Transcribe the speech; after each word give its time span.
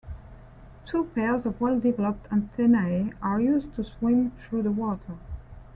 Two 0.87 1.03
pairs 1.13 1.45
of 1.45 1.61
well-developed 1.61 2.25
antennae 2.31 3.13
are 3.21 3.39
used 3.39 3.75
to 3.75 3.83
swim 3.83 4.31
through 4.49 4.63
the 4.63 4.71
water. 4.71 5.15